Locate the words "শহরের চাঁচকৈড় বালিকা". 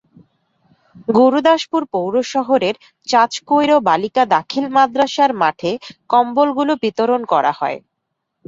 2.33-4.23